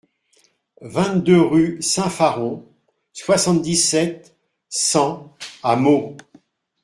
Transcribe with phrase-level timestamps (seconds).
[0.81, 2.65] vingt-deux rue Saint-Faron,
[3.13, 4.35] soixante-dix-sept,
[4.67, 6.17] cent à Meaux